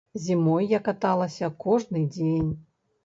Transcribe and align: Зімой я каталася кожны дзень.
Зімой 0.27 0.69
я 0.71 0.79
каталася 0.87 1.51
кожны 1.67 2.05
дзень. 2.17 2.51